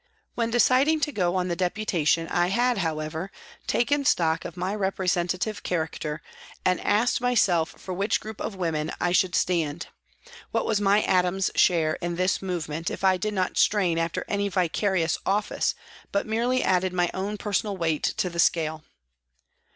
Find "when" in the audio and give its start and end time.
0.33-0.49